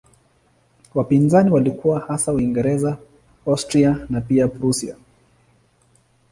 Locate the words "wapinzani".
0.93-1.51